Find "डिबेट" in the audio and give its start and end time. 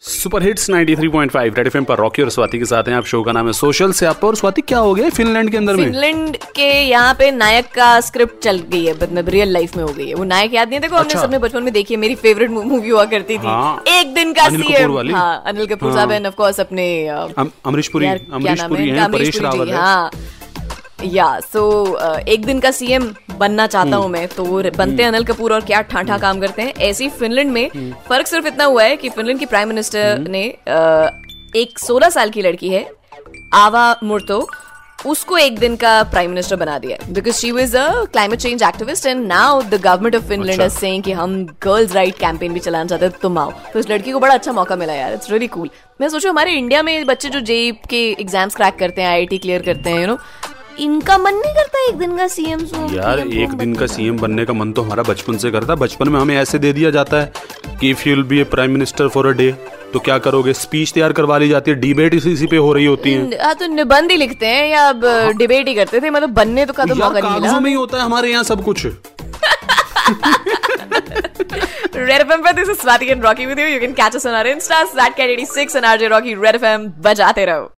61.80-62.14, 65.38-65.68